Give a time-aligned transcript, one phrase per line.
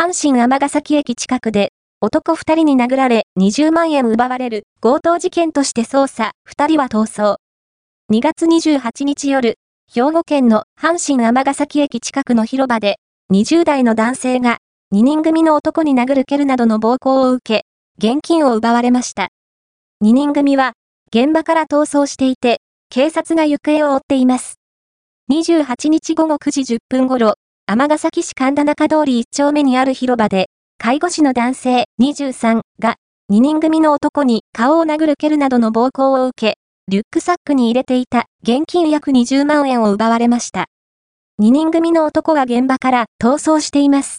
[0.00, 7.36] 阪神尼崎駅近くで、男二人に殴られ20万円奪われる強盗事件として捜査、二人は逃走。
[8.10, 9.56] 2月28日夜、
[9.92, 12.96] 兵庫県の阪神尼崎駅近くの広場で、
[13.30, 14.56] 20代の男性が
[14.94, 17.66] 2人組の男に殴る蹴るなどの暴行を受け、
[17.98, 19.28] 現金を奪われました。
[20.02, 20.72] 2人組は、
[21.14, 24.54] 現場から逃走していて、警察が行方を追っています。
[25.30, 27.34] 28日午後9時10分頃、
[27.72, 30.46] 尼崎市神田中通り1丁目にある広場で、
[30.76, 32.96] 介護士の男性23が、
[33.30, 36.56] 2人組の男に顔を殴る蹴るなどの暴行を受け、
[36.88, 40.66] リュックサックに入れていた現金約20万円を奪われました。
[41.40, 44.18] 2人組の男が現場から逃走しています。